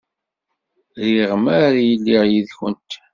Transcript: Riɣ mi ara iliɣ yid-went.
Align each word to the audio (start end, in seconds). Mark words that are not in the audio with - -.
Riɣ 1.07 1.31
mi 1.43 1.51
ara 1.65 1.79
iliɣ 1.93 2.23
yid-went. 2.31 2.91